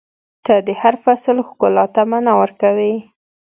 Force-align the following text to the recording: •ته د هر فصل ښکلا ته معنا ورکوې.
•ته 0.45 0.53
د 0.67 0.69
هر 0.81 0.95
فصل 1.03 1.37
ښکلا 1.47 1.85
ته 1.95 2.01
معنا 2.09 2.33
ورکوې. 2.41 2.93